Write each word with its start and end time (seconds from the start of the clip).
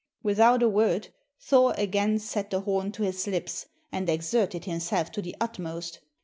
Without 0.23 0.63
a 0.63 0.67
word, 0.67 1.09
Thor 1.39 1.75
again 1.77 2.17
set 2.17 2.49
the 2.49 2.61
horn 2.61 2.91
to 2.93 3.03
his 3.03 3.27
lips 3.27 3.67
and 3.91 4.09
exerted 4.09 4.65
himself 4.65 5.11
to 5.11 5.21
the 5.21 5.35
utmost. 5.39 5.99